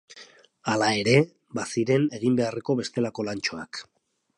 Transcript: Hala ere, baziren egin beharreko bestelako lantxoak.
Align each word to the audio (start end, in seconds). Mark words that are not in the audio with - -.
Hala 0.71 0.87
ere, 1.01 1.13
baziren 1.59 2.09
egin 2.21 2.41
beharreko 2.41 2.81
bestelako 2.83 3.31
lantxoak. 3.31 3.89